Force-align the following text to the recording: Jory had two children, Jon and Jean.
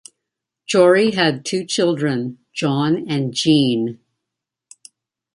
Jory 0.65 1.11
had 1.11 1.45
two 1.45 1.63
children, 1.63 2.39
Jon 2.55 3.07
and 3.07 3.35
Jean. 3.35 3.99